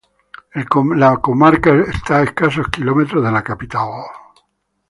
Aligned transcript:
La 0.95 1.15
comarca 1.19 1.75
esta 1.75 2.15
a 2.21 2.23
escasos 2.23 2.69
kilómetros 2.69 3.23
de 3.23 3.31
la 3.31 3.43
capital. 3.43 3.93